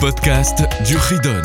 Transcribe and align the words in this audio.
podcast 0.00 0.62
du 0.86 0.96
Ridon. 0.96 1.42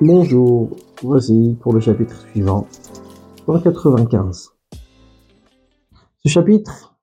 Bonjour, 0.00 0.76
voici 1.02 1.56
pour 1.60 1.72
le 1.72 1.80
chapitre 1.80 2.16
suivant, 2.30 2.68
195. 3.46 4.52
Ce 6.18 6.28
chapitre 6.28 6.96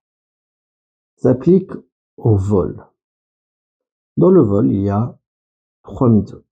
s'applique 1.18 1.72
au 2.16 2.38
vol. 2.38 2.86
Dans 4.16 4.30
le 4.30 4.42
vol, 4.42 4.72
il 4.72 4.84
y 4.84 4.90
a 4.90 5.20
trois 5.84 6.08
mitzvot. 6.08 6.46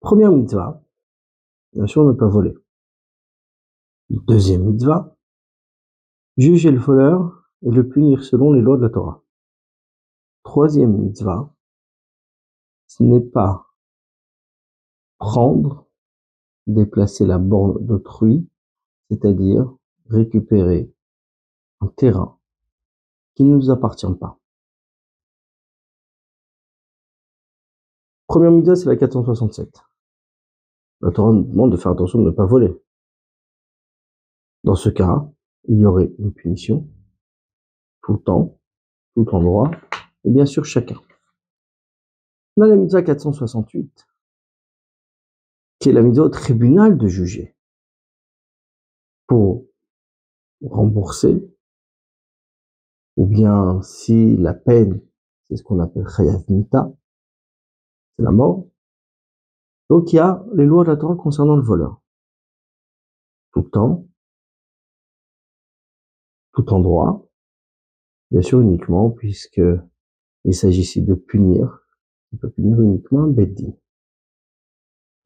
Première 0.00 0.32
mitzvah, 0.32 0.81
bien 1.72 1.86
sûr, 1.86 2.04
ne 2.04 2.12
pas 2.12 2.28
voler. 2.28 2.54
Deuxième 4.10 4.64
mitzvah, 4.64 5.16
juger 6.36 6.70
le 6.70 6.78
voleur 6.78 7.50
et 7.62 7.70
le 7.70 7.88
punir 7.88 8.24
selon 8.24 8.52
les 8.52 8.60
lois 8.60 8.76
de 8.76 8.82
la 8.82 8.90
Torah. 8.90 9.22
Troisième 10.42 10.96
mitzvah, 10.98 11.54
ce 12.88 13.02
n'est 13.02 13.20
pas 13.20 13.66
prendre, 15.18 15.86
déplacer 16.66 17.24
la 17.26 17.38
borne 17.38 17.84
d'autrui, 17.86 18.46
c'est-à-dire 19.10 19.72
récupérer 20.08 20.92
un 21.80 21.86
terrain 21.88 22.38
qui 23.34 23.44
ne 23.44 23.56
nous 23.56 23.70
appartient 23.70 24.06
pas. 24.20 24.38
Première 28.26 28.50
mitzvah, 28.50 28.76
c'est 28.76 28.86
la 28.86 28.96
467. 28.96 29.82
La 31.02 31.10
Torah 31.10 31.32
nous 31.32 31.42
demande 31.42 31.72
de 31.72 31.76
faire 31.76 31.92
attention 31.92 32.20
de 32.20 32.26
ne 32.26 32.30
pas 32.30 32.46
voler. 32.46 32.72
Dans 34.62 34.76
ce 34.76 34.88
cas, 34.88 35.28
il 35.64 35.80
y 35.80 35.84
aurait 35.84 36.12
une 36.18 36.32
punition 36.32 36.88
tout 38.02 38.14
le 38.14 38.20
temps, 38.20 38.58
tout 39.14 39.28
endroit, 39.34 39.70
et 40.24 40.30
bien 40.30 40.46
sûr 40.46 40.64
chacun. 40.64 41.00
On 42.56 42.62
a 42.62 42.68
la 42.68 42.76
mitzvah 42.76 43.02
468, 43.02 44.06
qui 45.80 45.88
est 45.88 45.92
la 45.92 46.02
mitzvah 46.02 46.24
au 46.24 46.28
tribunal 46.28 46.96
de 46.98 47.06
juger 47.08 47.56
pour 49.26 49.66
rembourser, 50.62 51.48
ou 53.16 53.26
bien 53.26 53.82
si 53.82 54.36
la 54.36 54.54
peine, 54.54 55.00
c'est 55.44 55.56
ce 55.56 55.62
qu'on 55.64 55.80
appelle 55.80 56.06
chayav 56.08 56.44
mita, 56.48 56.92
c'est 58.16 58.24
la 58.24 58.30
mort, 58.30 58.66
donc 59.92 60.10
il 60.10 60.16
y 60.16 60.20
a 60.20 60.42
les 60.54 60.64
lois 60.64 60.84
de 60.84 60.88
la 60.88 60.96
Torah 60.96 61.16
concernant 61.16 61.54
le 61.54 61.62
voleur. 61.62 62.00
Tout 63.52 63.60
temps, 63.60 64.06
tout 66.54 66.72
endroit, 66.72 67.28
bien 68.30 68.40
sûr 68.40 68.62
uniquement 68.62 69.10
puisque 69.10 69.60
il 70.44 70.54
s'agit 70.54 70.80
ici 70.80 71.02
de 71.02 71.12
punir, 71.12 71.86
on 72.32 72.38
peut 72.38 72.48
punir 72.48 72.80
uniquement 72.80 73.24
un 73.24 73.26
beddin. 73.26 73.74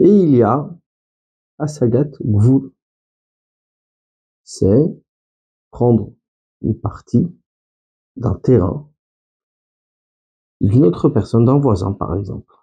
Et 0.00 0.08
il 0.08 0.34
y 0.34 0.42
a 0.42 0.68
Asagat 1.58 2.10
Gvul, 2.20 2.72
c'est 4.42 5.00
prendre 5.70 6.12
une 6.62 6.76
partie 6.80 7.24
d'un 8.16 8.34
terrain 8.34 8.90
d'une 10.60 10.86
autre 10.86 11.08
personne, 11.08 11.44
d'un 11.44 11.60
voisin 11.60 11.92
par 11.92 12.16
exemple. 12.16 12.55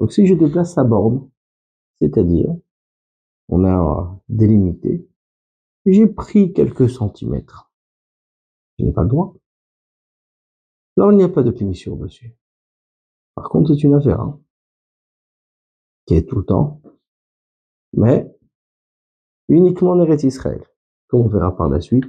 Donc 0.00 0.12
si 0.12 0.26
je 0.26 0.34
déplace 0.34 0.74
la 0.76 0.84
borne, 0.84 1.30
c'est-à-dire 2.00 2.56
on 3.48 3.64
a 3.64 4.18
délimité, 4.28 5.06
j'ai 5.84 6.06
pris 6.06 6.52
quelques 6.52 6.88
centimètres. 6.88 7.70
Je 8.78 8.86
n'ai 8.86 8.92
pas 8.92 9.02
le 9.02 9.08
droit. 9.08 9.34
Alors 10.96 11.12
il 11.12 11.18
n'y 11.18 11.24
a 11.24 11.28
pas 11.28 11.42
de 11.42 11.50
punition 11.50 11.96
dessus. 11.96 12.34
Par 13.34 13.48
contre, 13.50 13.74
c'est 13.74 13.82
une 13.82 13.94
affaire 13.94 14.20
hein, 14.20 14.40
qui 16.06 16.14
est 16.14 16.28
tout 16.28 16.36
le 16.36 16.44
temps, 16.44 16.80
mais 17.92 18.26
uniquement 19.48 19.90
en 19.90 20.00
Eretz 20.00 20.24
Israël, 20.24 20.64
comme 21.08 21.20
on 21.20 21.28
verra 21.28 21.54
par 21.54 21.68
la 21.68 21.80
suite, 21.80 22.06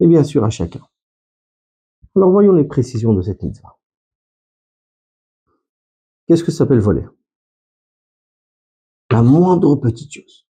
et 0.00 0.08
bien 0.08 0.24
sûr 0.24 0.44
à 0.44 0.50
chacun. 0.50 0.84
Alors 2.16 2.30
voyons 2.30 2.52
les 2.52 2.64
précisions 2.64 3.12
de 3.12 3.22
cette 3.22 3.42
mitzvah. 3.42 3.78
Qu'est-ce 6.26 6.44
que 6.44 6.50
ça 6.50 6.58
s'appelle 6.58 6.80
voler? 6.80 7.06
La 9.10 9.22
moindre 9.22 9.76
petite 9.76 10.12
chose. 10.12 10.46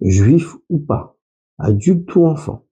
Juif 0.00 0.54
ou 0.68 0.78
pas, 0.78 1.18
adulte 1.58 2.14
ou 2.14 2.26
enfant, 2.26 2.66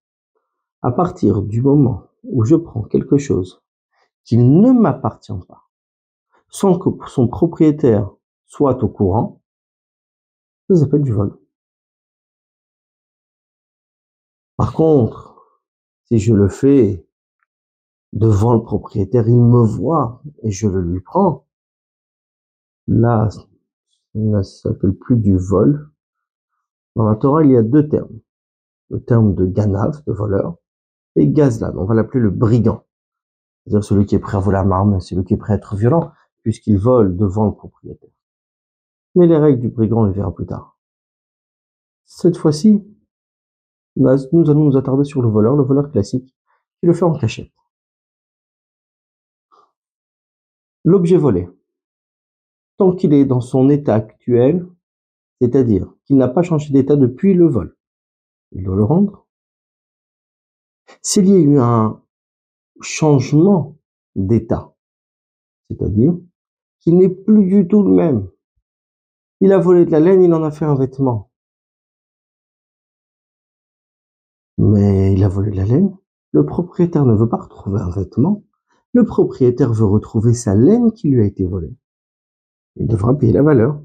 à 0.82 0.92
partir 0.92 1.42
du 1.42 1.62
moment 1.62 2.08
où 2.22 2.44
je 2.44 2.56
prends 2.56 2.82
quelque 2.82 3.18
chose 3.18 3.62
qui 4.24 4.38
ne 4.38 4.72
m'appartient 4.72 5.32
pas, 5.48 5.68
sans 6.48 6.78
que 6.78 6.88
son 7.08 7.28
propriétaire 7.28 8.10
soit 8.46 8.82
au 8.82 8.88
courant, 8.88 9.42
ça 10.68 10.76
s'appelle 10.76 11.02
du 11.02 11.12
vol. 11.12 11.38
Par 14.56 14.72
contre, 14.72 15.60
si 16.06 16.18
je 16.18 16.32
le 16.32 16.48
fais 16.48 17.06
devant 18.14 18.54
le 18.54 18.62
propriétaire, 18.62 19.28
il 19.28 19.40
me 19.40 19.62
voit 19.62 20.22
et 20.42 20.50
je 20.50 20.68
le 20.68 20.80
lui 20.80 21.00
prends. 21.00 21.46
Là, 22.86 23.28
ça 23.30 23.42
ne 24.14 24.42
s'appelle 24.42 24.94
plus 24.94 25.16
du 25.16 25.36
vol. 25.36 25.90
Dans 26.94 27.04
la 27.08 27.16
Torah, 27.16 27.42
il 27.42 27.50
y 27.50 27.56
a 27.56 27.62
deux 27.62 27.88
termes. 27.88 28.20
Le 28.90 29.02
terme 29.02 29.34
de 29.34 29.46
ganav, 29.46 30.04
de 30.06 30.12
voleur, 30.12 30.56
et 31.16 31.28
gazlan. 31.28 31.74
On 31.76 31.84
va 31.84 31.94
l'appeler 31.94 32.20
le 32.20 32.30
brigand. 32.30 32.84
C'est-à-dire 33.66 33.84
celui 33.84 34.06
qui 34.06 34.14
est 34.14 34.20
prêt 34.20 34.36
à 34.36 34.40
voler 34.40 34.58
la 34.58 34.64
marme, 34.64 35.00
celui 35.00 35.24
qui 35.24 35.34
est 35.34 35.38
prêt 35.38 35.54
à 35.54 35.56
être 35.56 35.74
violent, 35.74 36.12
puisqu'il 36.42 36.78
vole 36.78 37.16
devant 37.16 37.46
le 37.46 37.52
propriétaire. 37.52 38.10
Mais 39.16 39.26
les 39.26 39.38
règles 39.38 39.60
du 39.60 39.68
brigand, 39.70 40.02
on 40.02 40.04
les 40.04 40.12
verra 40.12 40.32
plus 40.32 40.46
tard. 40.46 40.78
Cette 42.04 42.36
fois-ci, 42.36 42.84
nous 43.96 44.06
allons 44.08 44.64
nous 44.64 44.76
attarder 44.76 45.04
sur 45.04 45.22
le 45.22 45.28
voleur, 45.28 45.56
le 45.56 45.64
voleur 45.64 45.90
classique, 45.90 46.36
qui 46.78 46.86
le 46.86 46.92
fait 46.92 47.04
en 47.04 47.14
cachette. 47.14 47.50
L'objet 50.84 51.16
volé, 51.16 51.48
tant 52.76 52.94
qu'il 52.94 53.14
est 53.14 53.24
dans 53.24 53.40
son 53.40 53.70
état 53.70 53.94
actuel, 53.94 54.68
c'est-à-dire 55.40 55.94
qu'il 56.04 56.16
n'a 56.18 56.28
pas 56.28 56.42
changé 56.42 56.72
d'état 56.72 56.96
depuis 56.96 57.32
le 57.32 57.48
vol, 57.48 57.76
il 58.52 58.64
doit 58.64 58.76
le 58.76 58.84
rendre. 58.84 59.26
S'il 61.00 61.28
y 61.28 61.32
a 61.32 61.38
eu 61.38 61.58
un 61.58 62.02
changement 62.82 63.78
d'état, 64.14 64.74
c'est-à-dire 65.70 66.14
qu'il 66.80 66.98
n'est 66.98 67.08
plus 67.08 67.46
du 67.46 67.66
tout 67.66 67.82
le 67.82 67.90
même, 67.90 68.30
il 69.40 69.52
a 69.52 69.58
volé 69.58 69.86
de 69.86 69.90
la 69.90 70.00
laine, 70.00 70.22
il 70.22 70.34
en 70.34 70.42
a 70.42 70.50
fait 70.50 70.66
un 70.66 70.74
vêtement. 70.74 71.30
Mais 74.58 75.12
il 75.14 75.24
a 75.24 75.28
volé 75.28 75.50
de 75.50 75.56
la 75.56 75.64
laine, 75.64 75.96
le 76.32 76.44
propriétaire 76.44 77.06
ne 77.06 77.14
veut 77.14 77.28
pas 77.28 77.38
retrouver 77.38 77.80
un 77.80 77.90
vêtement, 77.90 78.44
le 78.94 79.04
propriétaire 79.04 79.72
veut 79.72 79.84
retrouver 79.84 80.34
sa 80.34 80.54
laine 80.54 80.92
qui 80.92 81.08
lui 81.08 81.20
a 81.20 81.24
été 81.24 81.44
volée. 81.44 81.76
Il 82.76 82.86
devra 82.86 83.16
payer 83.18 83.32
la 83.32 83.42
valeur. 83.42 83.82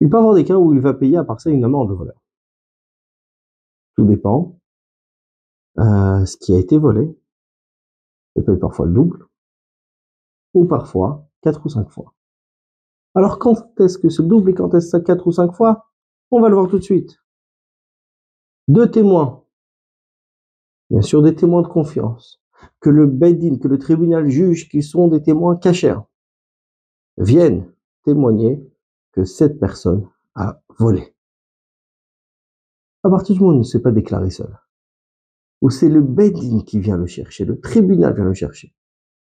Il 0.00 0.10
peut 0.10 0.18
avoir 0.18 0.34
des 0.34 0.44
cas 0.44 0.56
où 0.56 0.74
il 0.74 0.80
va 0.80 0.92
payer 0.92 1.16
à 1.16 1.24
part 1.24 1.40
ça 1.40 1.50
une 1.50 1.64
amende 1.64 1.88
de 1.88 1.94
voleur. 1.94 2.20
Tout 3.96 4.04
dépend. 4.04 4.58
Euh, 5.78 6.24
ce 6.24 6.36
qui 6.36 6.52
a 6.52 6.58
été 6.58 6.78
volé, 6.78 7.16
ça 8.34 8.42
peut 8.42 8.54
être 8.54 8.60
parfois 8.60 8.86
le 8.86 8.92
double, 8.92 9.28
ou 10.54 10.66
parfois 10.66 11.28
quatre 11.40 11.64
ou 11.64 11.68
cinq 11.68 11.88
fois. 11.88 12.14
Alors 13.14 13.38
quand 13.38 13.78
est-ce 13.80 13.98
que 13.98 14.08
ce 14.08 14.22
double 14.22 14.50
et 14.50 14.54
quand 14.54 14.74
est-ce 14.74 14.96
que 14.96 15.02
quatre 15.02 15.28
ou 15.28 15.32
cinq 15.32 15.52
fois? 15.52 15.92
On 16.32 16.40
va 16.40 16.48
le 16.48 16.56
voir 16.56 16.68
tout 16.68 16.78
de 16.78 16.84
suite. 16.84 17.22
Deux 18.66 18.90
témoins, 18.90 19.44
bien 20.90 21.02
sûr 21.02 21.22
des 21.22 21.34
témoins 21.36 21.62
de 21.62 21.68
confiance, 21.68 22.42
que 22.80 22.90
le 22.90 23.06
Bedin, 23.06 23.58
que 23.58 23.68
le 23.68 23.78
tribunal 23.78 24.28
juge 24.28 24.68
qu'ils 24.68 24.84
sont 24.84 25.08
des 25.08 25.22
témoins 25.22 25.56
cachés, 25.56 25.94
viennent 27.16 27.70
témoigner 28.04 28.62
que 29.12 29.24
cette 29.24 29.58
personne 29.58 30.08
a 30.34 30.60
volé. 30.78 31.14
À 33.02 33.10
partir 33.10 33.34
du 33.34 33.42
moment 33.42 33.54
où 33.54 33.58
ne 33.58 33.64
s'est 33.64 33.82
pas 33.82 33.92
déclaré 33.92 34.30
seul, 34.30 34.58
où 35.60 35.70
c'est 35.70 35.88
le 35.88 36.02
Bedin 36.02 36.62
qui 36.64 36.78
vient 36.78 36.96
le 36.96 37.06
chercher, 37.06 37.44
le 37.44 37.60
tribunal 37.60 38.14
vient 38.14 38.24
le 38.24 38.34
chercher, 38.34 38.74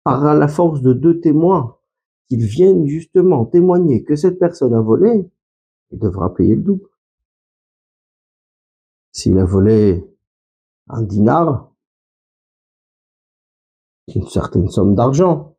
par 0.03 0.35
la 0.35 0.47
force 0.47 0.81
de 0.81 0.93
deux 0.93 1.19
témoins, 1.19 1.77
qu'ils 2.27 2.45
viennent 2.45 2.85
justement 2.87 3.45
témoigner 3.45 4.03
que 4.03 4.15
cette 4.15 4.39
personne 4.39 4.73
a 4.73 4.81
volé, 4.81 5.29
il 5.91 5.99
devra 5.99 6.33
payer 6.33 6.55
le 6.55 6.61
double. 6.61 6.87
S'il 9.11 9.37
a 9.37 9.43
volé 9.43 10.07
un 10.87 11.01
dinar, 11.01 11.70
une 14.15 14.27
certaine 14.27 14.69
somme 14.69 14.95
d'argent, 14.95 15.55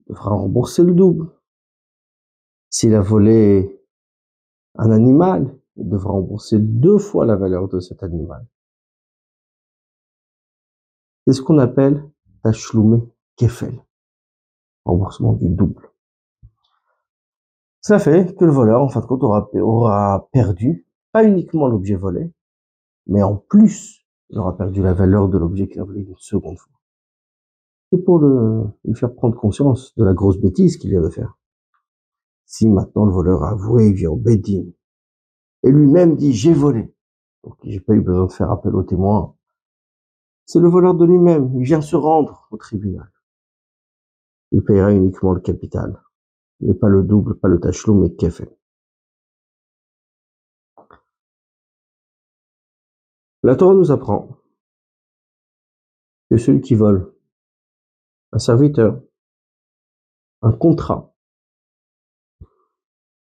il 0.00 0.14
devra 0.14 0.30
rembourser 0.30 0.82
le 0.82 0.92
double. 0.92 1.30
S'il 2.70 2.94
a 2.94 3.00
volé 3.00 3.80
un 4.76 4.90
animal, 4.90 5.58
il 5.76 5.88
devra 5.88 6.12
rembourser 6.12 6.58
deux 6.58 6.98
fois 6.98 7.26
la 7.26 7.36
valeur 7.36 7.68
de 7.68 7.80
cet 7.80 8.02
animal. 8.02 8.46
C'est 11.26 11.34
ce 11.34 11.42
qu'on 11.42 11.58
appelle 11.58 12.10
tachloumé 12.42 13.02
kefel, 13.36 13.80
remboursement 14.84 15.34
du 15.34 15.48
double. 15.48 15.90
Ça 17.80 17.98
fait 17.98 18.36
que 18.36 18.44
le 18.44 18.52
voleur, 18.52 18.82
en 18.82 18.88
fin 18.88 19.00
de 19.00 19.06
compte, 19.06 19.22
aura, 19.22 19.48
aura 19.54 20.28
perdu 20.32 20.86
pas 21.12 21.24
uniquement 21.24 21.66
l'objet 21.66 21.94
volé, 21.94 22.32
mais 23.06 23.22
en 23.22 23.36
plus, 23.36 24.06
il 24.30 24.38
aura 24.38 24.56
perdu 24.56 24.82
la 24.82 24.94
valeur 24.94 25.28
de 25.28 25.38
l'objet 25.38 25.68
qu'il 25.68 25.80
a 25.80 25.84
volé 25.84 26.00
une 26.00 26.16
seconde 26.16 26.58
fois. 26.58 26.81
C'est 27.92 28.02
pour 28.02 28.20
le, 28.20 28.64
lui 28.84 28.94
faire 28.94 29.14
prendre 29.14 29.36
conscience 29.36 29.94
de 29.96 30.04
la 30.04 30.14
grosse 30.14 30.38
bêtise 30.38 30.78
qu'il 30.78 30.88
vient 30.88 31.02
de 31.02 31.10
faire. 31.10 31.38
Si 32.46 32.66
maintenant 32.66 33.04
le 33.04 33.12
voleur 33.12 33.42
a 33.42 33.50
avoué, 33.50 33.88
il 33.88 33.92
vient 33.92 34.08
au 34.08 34.16
Bédine, 34.16 34.72
et 35.62 35.70
lui-même 35.70 36.16
dit 36.16 36.32
j'ai 36.32 36.54
volé, 36.54 36.90
donc 37.44 37.58
j'ai 37.62 37.80
pas 37.80 37.92
eu 37.92 38.00
besoin 38.00 38.24
de 38.24 38.32
faire 38.32 38.50
appel 38.50 38.74
au 38.74 38.82
témoin, 38.82 39.36
c'est 40.46 40.58
le 40.58 40.70
voleur 40.70 40.94
de 40.94 41.04
lui-même, 41.04 41.54
il 41.54 41.64
vient 41.64 41.82
se 41.82 41.94
rendre 41.94 42.48
au 42.50 42.56
tribunal. 42.56 43.12
Il 44.52 44.64
payera 44.64 44.90
uniquement 44.92 45.32
le 45.32 45.40
capital, 45.40 46.02
mais 46.60 46.72
pas 46.72 46.88
le 46.88 47.02
double, 47.02 47.38
pas 47.38 47.48
le 47.48 47.60
tachelot, 47.60 47.94
mais 47.94 48.14
kefel. 48.14 48.48
La 53.42 53.54
Torah 53.54 53.74
nous 53.74 53.90
apprend 53.90 54.38
que 56.30 56.38
celui 56.38 56.62
qui 56.62 56.74
vole 56.74 57.12
un 58.32 58.38
serviteur, 58.38 59.00
un 60.40 60.52
contrat 60.52 61.14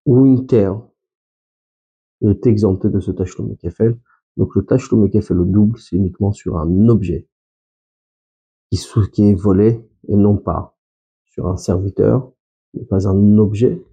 ou 0.06 0.26
une 0.26 0.46
terre 0.46 0.80
est 2.22 2.46
exempté 2.46 2.88
de 2.88 3.00
ce 3.00 3.10
tachelum 3.10 3.56
kefel. 3.56 3.98
Donc 4.36 4.54
le 4.54 4.64
tachelum 4.64 5.10
kefel, 5.10 5.36
le 5.36 5.44
double, 5.44 5.78
c'est 5.78 5.96
uniquement 5.96 6.32
sur 6.32 6.58
un 6.58 6.88
objet 6.88 7.28
qui, 8.70 8.78
qui 9.12 9.30
est 9.30 9.34
volé 9.34 9.88
et 10.08 10.16
non 10.16 10.36
pas 10.36 10.76
sur 11.24 11.48
un 11.48 11.56
serviteur, 11.56 12.32
n'est 12.74 12.84
pas 12.84 13.08
un 13.08 13.38
objet, 13.38 13.84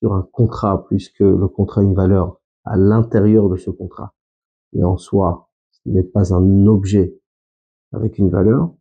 sur 0.00 0.14
un 0.14 0.22
contrat, 0.22 0.86
puisque 0.88 1.20
le 1.20 1.46
contrat 1.48 1.82
a 1.82 1.84
une 1.84 1.94
valeur 1.94 2.40
à 2.64 2.76
l'intérieur 2.76 3.48
de 3.48 3.56
ce 3.56 3.70
contrat 3.70 4.14
et 4.72 4.82
en 4.82 4.96
soi, 4.96 5.50
ce 5.70 5.88
n'est 5.90 6.02
pas 6.02 6.34
un 6.34 6.66
objet 6.66 7.18
avec 7.92 8.18
une 8.18 8.30
valeur, 8.30 8.72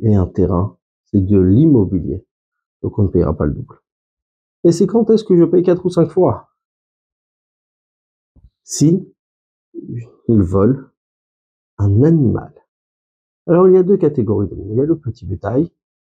et 0.00 0.14
un 0.14 0.26
terrain, 0.26 0.78
c'est 1.14 1.24
de 1.24 1.38
l'immobilier. 1.38 2.26
Donc 2.82 2.98
on 2.98 3.04
ne 3.04 3.08
payera 3.08 3.36
pas 3.36 3.46
le 3.46 3.52
double. 3.52 3.80
Et 4.64 4.72
c'est 4.72 4.88
quand 4.88 5.08
est-ce 5.10 5.22
que 5.22 5.36
je 5.36 5.44
paye 5.44 5.62
quatre 5.62 5.86
ou 5.86 5.90
cinq 5.90 6.10
fois? 6.10 6.50
Si 8.64 9.08
il 10.26 10.42
vole 10.42 10.90
un 11.78 12.02
animal. 12.02 12.52
Alors 13.46 13.68
il 13.68 13.74
y 13.74 13.76
a 13.76 13.82
deux 13.82 13.96
catégories 13.96 14.48
Il 14.70 14.76
y 14.76 14.80
a 14.80 14.84
le 14.84 14.98
petit 14.98 15.24
bétail 15.24 15.70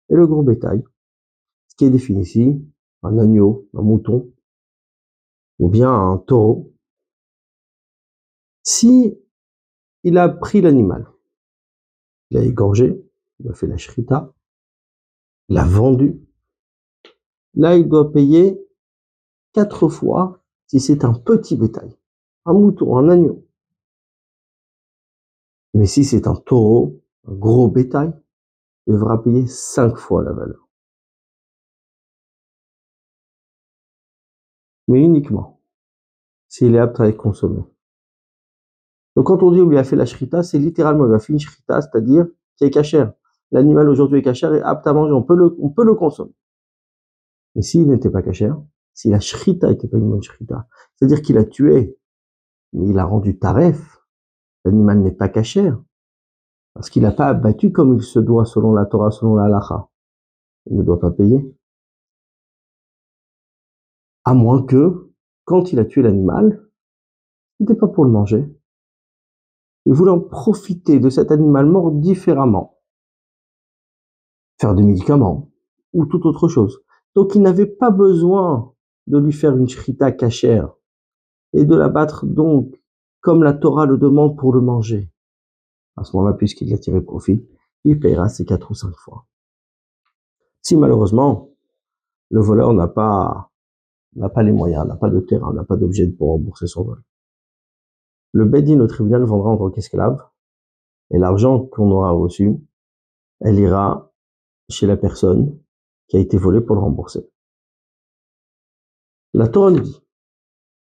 et 0.09 0.15
le 0.15 0.27
gros 0.27 0.43
bétail. 0.43 0.83
Ce 1.67 1.75
qui 1.77 1.85
est 1.85 1.89
défini 1.89 2.21
ici, 2.21 2.61
un 3.03 3.17
agneau, 3.19 3.69
un 3.73 3.81
mouton, 3.81 4.29
ou 5.59 5.69
bien 5.69 5.93
un 5.93 6.17
taureau, 6.17 6.73
si 8.63 9.17
il 10.03 10.17
a 10.17 10.27
pris 10.27 10.59
l'animal, 10.61 11.07
il 12.31 12.37
a 12.37 12.43
égorgé, 12.43 13.01
il 13.39 13.49
a 13.49 13.53
fait 13.53 13.67
la 13.67 13.77
shrita, 13.77 14.33
il 15.49 15.57
a 15.57 15.65
vendu, 15.65 16.21
là 17.55 17.75
il 17.75 17.89
doit 17.89 18.11
payer 18.11 18.59
quatre 19.53 19.89
fois 19.89 20.43
si 20.67 20.79
c'est 20.79 21.03
un 21.03 21.13
petit 21.13 21.57
bétail, 21.57 21.97
un 22.45 22.53
mouton, 22.53 22.97
un 22.97 23.09
agneau. 23.09 23.45
Mais 25.73 25.85
si 25.85 26.03
c'est 26.03 26.27
un 26.27 26.35
taureau, 26.35 27.01
un 27.25 27.33
gros 27.33 27.67
bétail, 27.69 28.13
il 28.87 28.93
devra 28.93 29.21
payer 29.21 29.47
cinq 29.47 29.97
fois 29.97 30.23
la 30.23 30.33
valeur. 30.33 30.67
Mais 34.87 35.01
uniquement 35.01 35.59
s'il 36.47 36.75
est 36.75 36.79
apte 36.79 36.99
à 36.99 37.07
être 37.07 37.17
consommé. 37.17 37.63
Donc 39.15 39.27
quand 39.27 39.43
on 39.43 39.51
dit 39.51 39.61
on 39.61 39.69
lui 39.69 39.77
a 39.77 39.83
fait 39.83 39.95
la 39.95 40.05
shrita, 40.05 40.43
c'est 40.43 40.59
littéralement 40.59 41.05
il 41.05 41.13
a 41.13 41.19
fait 41.19 41.31
une 41.31 41.39
shrita, 41.39 41.81
c'est-à-dire 41.81 42.25
qui 42.57 42.65
est 42.65 42.71
cachère. 42.71 43.13
L'animal 43.51 43.89
aujourd'hui 43.89 44.19
est 44.19 44.23
cachère 44.23 44.53
et 44.53 44.61
apte 44.61 44.85
à 44.85 44.93
manger, 44.93 45.13
on 45.13 45.23
peut 45.23 45.35
le, 45.35 45.95
consommer. 45.95 46.33
Mais 47.55 47.61
s'il 47.61 47.87
n'était 47.87 48.11
pas 48.11 48.21
cachère, 48.21 48.61
si 48.93 49.09
la 49.09 49.19
shrita 49.19 49.69
n'était 49.69 49.87
pas 49.87 49.97
une 49.97 50.09
bonne 50.09 50.21
shrita, 50.21 50.67
c'est-à-dire 50.95 51.21
qu'il 51.21 51.37
a 51.37 51.45
tué, 51.45 51.97
mais 52.73 52.87
il 52.89 52.99
a 52.99 53.05
rendu 53.05 53.39
taref, 53.39 53.99
l'animal 54.65 54.99
n'est 54.99 55.11
pas 55.11 55.29
cachère, 55.29 55.81
parce 56.73 56.89
qu'il 56.89 57.01
n'a 57.01 57.11
pas 57.11 57.27
abattu 57.27 57.71
comme 57.71 57.95
il 57.95 58.03
se 58.03 58.19
doit 58.19 58.45
selon 58.45 58.73
la 58.73 58.85
Torah, 58.85 59.11
selon 59.11 59.35
la 59.35 59.45
halacha. 59.45 59.89
Il 60.67 60.77
ne 60.77 60.83
doit 60.83 60.99
pas 60.99 61.11
payer. 61.11 61.55
À 64.25 64.33
moins 64.35 64.63
que, 64.63 65.11
quand 65.45 65.73
il 65.73 65.79
a 65.79 65.85
tué 65.85 66.03
l'animal, 66.03 66.69
ce 67.57 67.63
n'était 67.63 67.79
pas 67.79 67.87
pour 67.87 68.05
le 68.05 68.11
manger, 68.11 68.55
et 69.85 69.91
voulant 69.91 70.19
profiter 70.19 70.99
de 70.99 71.09
cet 71.09 71.31
animal 71.31 71.65
mort 71.65 71.91
différemment, 71.91 72.78
faire 74.59 74.75
des 74.75 74.83
médicaments 74.83 75.51
ou 75.93 76.05
toute 76.05 76.25
autre 76.25 76.47
chose. 76.47 76.81
Donc 77.15 77.35
il 77.35 77.41
n'avait 77.41 77.65
pas 77.65 77.89
besoin 77.89 78.73
de 79.07 79.17
lui 79.17 79.31
faire 79.31 79.57
une 79.57 79.67
shrita 79.67 80.11
cachère 80.11 80.73
et 81.53 81.65
de 81.65 81.75
l'abattre 81.75 82.25
donc 82.25 82.75
comme 83.21 83.43
la 83.43 83.53
Torah 83.53 83.85
le 83.85 83.97
demande 83.97 84.37
pour 84.37 84.53
le 84.53 84.61
manger. 84.61 85.11
À 85.97 86.03
ce 86.03 86.15
moment-là, 86.15 86.35
puisqu'il 86.35 86.73
a 86.73 86.77
tiré 86.77 87.01
profit, 87.01 87.45
il 87.83 87.99
paiera 87.99 88.29
ses 88.29 88.45
quatre 88.45 88.71
ou 88.71 88.73
cinq 88.73 88.95
fois. 88.95 89.25
Si 90.61 90.77
malheureusement, 90.77 91.49
le 92.29 92.39
voleur 92.39 92.73
n'a 92.73 92.87
pas, 92.87 93.51
n'a 94.15 94.29
pas 94.29 94.43
les 94.43 94.51
moyens, 94.51 94.87
n'a 94.87 94.95
pas 94.95 95.09
de 95.09 95.19
terrain, 95.19 95.53
n'a 95.53 95.63
pas 95.63 95.75
d'objet 95.75 96.07
pour 96.07 96.29
rembourser 96.29 96.67
son 96.67 96.83
vol, 96.83 97.01
le 98.31 98.45
Bedin 98.45 98.79
au 98.79 98.87
tribunal 98.87 99.23
vendra 99.23 99.49
en 99.51 99.57
tant 99.57 99.71
qu'esclave, 99.71 100.23
et 101.11 101.17
l'argent 101.17 101.65
qu'on 101.65 101.89
aura 101.91 102.11
reçu, 102.11 102.57
elle 103.39 103.57
ira 103.57 104.08
chez 104.69 104.87
la 104.87 104.97
personne 104.97 105.57
qui 106.07 106.17
a 106.17 106.19
été 106.19 106.37
volée 106.37 106.61
pour 106.61 106.75
le 106.75 106.81
rembourser. 106.81 107.29
La 109.33 109.47
Torah 109.47 109.71
dit 109.71 110.01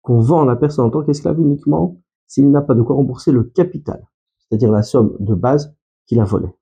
qu'on 0.01 0.19
vend 0.19 0.45
la 0.45 0.55
personne 0.55 0.85
en 0.85 0.89
tant 0.89 1.03
qu'esclave 1.03 1.39
uniquement 1.39 2.01
s'il 2.27 2.49
n'a 2.51 2.61
pas 2.61 2.75
de 2.75 2.81
quoi 2.81 2.95
rembourser 2.95 3.31
le 3.31 3.43
capital, 3.43 4.05
c'est-à-dire 4.39 4.71
la 4.71 4.83
somme 4.83 5.15
de 5.19 5.33
base 5.33 5.75
qu'il 6.05 6.19
a 6.19 6.23
volée. 6.23 6.53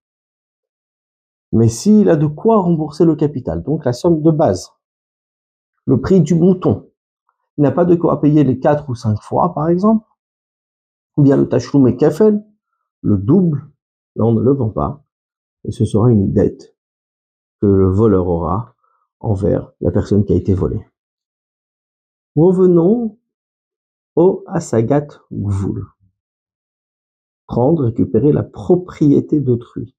Mais 1.52 1.68
s'il 1.68 2.10
a 2.10 2.16
de 2.16 2.28
quoi 2.28 2.62
rembourser 2.62 3.06
le 3.06 3.16
capital, 3.16 3.64
donc 3.64 3.86
la 3.86 3.94
somme 3.94 4.22
de 4.22 4.32
base, 4.32 4.72
le 5.86 6.02
prix 6.02 6.22
du 6.22 6.36
mouton, 6.36 6.90
il 7.58 7.62
n'a 7.62 7.72
pas 7.72 7.86
de 7.86 7.96
quoi 7.96 8.20
payer 8.20 8.44
les 8.44 8.60
quatre 8.60 8.90
ou 8.90 8.96
cinq 8.96 9.22
fois, 9.22 9.54
par 9.54 9.70
exemple, 9.70 10.08
ou 11.18 11.22
bien 11.22 11.38
le 11.38 11.48
tachloum 11.48 11.88
et 11.88 11.96
kefel, 11.96 12.44
le 13.02 13.18
double, 13.18 13.72
là 14.16 14.26
on 14.26 14.34
ne 14.34 14.42
le 14.42 14.52
vend 14.52 14.70
pas, 14.70 15.06
et 15.64 15.72
ce 15.72 15.86
sera 15.86 16.12
une 16.12 16.34
dette 16.34 16.75
que 17.62 17.68
le 17.68 17.88
voleur 17.88 18.28
aura 18.28 18.76
envers 19.20 19.72
la 19.82 19.92
personne 19.92 20.26
qui 20.26 20.34
a 20.34 20.36
été 20.36 20.54
volée. 20.54 20.86
Revenons 22.36 23.18
au 24.16 24.44
Asagat 24.48 25.08
Gvul. 25.32 25.86
Prendre, 27.48 27.86
récupérer 27.86 28.32
la 28.32 28.44
propriété 28.44 29.40
d'autrui. 29.40 29.96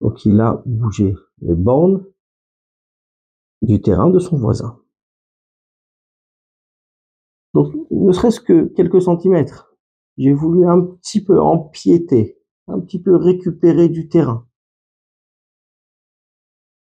Donc 0.00 0.24
il 0.24 0.40
a 0.40 0.62
bougé 0.66 1.14
les 1.40 1.54
bornes 1.54 2.04
du 3.62 3.80
terrain 3.80 4.10
de 4.10 4.18
son 4.18 4.36
voisin. 4.36 4.80
Donc 7.54 7.74
ne 7.90 8.12
serait-ce 8.12 8.40
que 8.40 8.66
quelques 8.74 9.02
centimètres 9.02 9.68
j'ai 10.18 10.32
voulu 10.32 10.66
un 10.66 10.80
petit 10.80 11.22
peu 11.22 11.40
empiéter, 11.40 12.36
un 12.66 12.80
petit 12.80 13.00
peu 13.00 13.14
récupérer 13.14 13.88
du 13.88 14.08
terrain. 14.08 14.47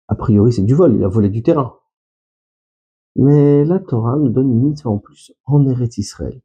A 0.07 0.15
priori, 0.15 0.53
c'est 0.53 0.63
du 0.63 0.75
vol, 0.75 0.95
il 0.95 1.03
a 1.03 1.07
volé 1.07 1.29
du 1.29 1.43
terrain. 1.43 1.79
Mais 3.15 3.63
la 3.65 3.79
Torah 3.79 4.17
nous 4.17 4.29
donne 4.29 4.51
une 4.51 4.69
mitzvah 4.69 4.89
en 4.89 4.97
plus, 4.97 5.33
en 5.45 5.65
Eretz 5.67 5.97
Israël. 5.97 6.41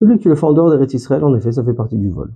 Celui 0.00 0.18
qui 0.18 0.28
le 0.28 0.36
fait 0.36 0.44
en 0.44 0.52
dehors 0.52 0.70
d'Eretz 0.70 0.92
Israël, 0.92 1.24
en 1.24 1.34
effet, 1.34 1.52
ça 1.52 1.64
fait 1.64 1.74
partie 1.74 1.96
du 1.96 2.10
vol. 2.10 2.34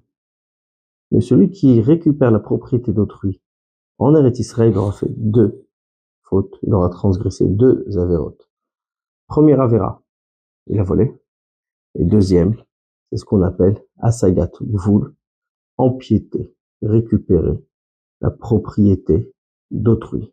Mais 1.10 1.20
celui 1.20 1.50
qui 1.50 1.80
récupère 1.80 2.30
la 2.30 2.38
propriété 2.38 2.92
d'autrui 2.92 3.42
en 3.98 4.14
Eretz 4.14 4.38
Israël, 4.38 4.72
il 4.72 4.78
aura 4.78 4.92
fait 4.92 5.10
deux 5.10 5.66
fautes, 6.22 6.58
il 6.62 6.72
aura 6.72 6.88
transgressé 6.88 7.46
deux 7.46 7.84
avérotes. 7.98 8.50
Première 9.26 9.60
avéra, 9.60 10.02
il 10.68 10.80
a 10.80 10.82
volé. 10.82 11.14
Et 11.96 12.04
deuxième, 12.04 12.56
c'est 13.10 13.18
ce 13.18 13.24
qu'on 13.24 13.42
appelle 13.42 13.82
asagat 13.98 14.52
gvul, 14.62 15.14
empiéter, 15.76 16.54
récupérer 16.80 17.62
la 18.22 18.30
propriété 18.30 19.34
d'autrui. 19.70 20.32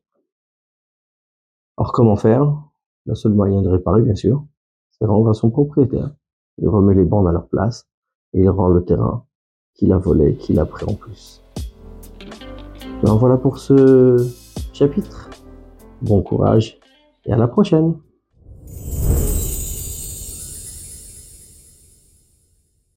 Alors 1.78 1.92
comment 1.92 2.16
faire? 2.16 2.64
Le 3.06 3.16
seul 3.16 3.34
moyen 3.34 3.62
de 3.62 3.70
réparer, 3.70 4.02
bien 4.02 4.16
sûr, 4.16 4.46
c'est 4.92 5.06
rendre 5.06 5.30
à 5.30 5.34
son 5.34 5.50
propriétaire. 5.50 6.12
Il 6.58 6.68
remet 6.68 6.96
les 6.96 7.06
bandes 7.06 7.28
à 7.28 7.32
leur 7.32 7.48
place 7.48 7.88
et 8.34 8.42
il 8.42 8.50
rend 8.50 8.68
le 8.68 8.84
terrain 8.84 9.26
qu'il 9.76 9.94
a 9.94 9.98
volé, 9.98 10.36
qu'il 10.36 10.60
a 10.60 10.66
pris 10.66 10.86
en 10.86 10.96
plus. 10.96 11.44
Ben 13.04 13.14
voilà 13.16 13.38
pour 13.38 13.60
ce 13.60 14.28
chapitre. 14.74 15.30
Bon 16.02 16.22
courage 16.22 16.80
et 17.26 17.32
à 17.32 17.38
la 17.38 17.48
prochaine. 17.48 17.96